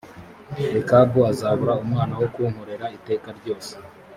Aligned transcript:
rekabu 0.75 1.19
azabura 1.31 1.73
umwana 1.83 2.13
wo 2.21 2.27
kunkorera 2.33 2.85
iteka 2.97 3.27
ryose 3.39 3.73